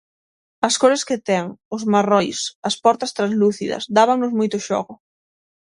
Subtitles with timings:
[0.67, 1.45] As cores que ten,
[1.75, 3.83] os marróns, as portas translúcidas...
[3.97, 4.93] dábannos moito xogo.